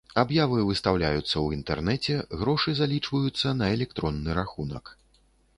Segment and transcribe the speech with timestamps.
[0.21, 2.15] Аб'явы выстаўляюцца ў інтэрнэце,
[2.45, 4.85] грошы залічваюцца на электронны рахунак.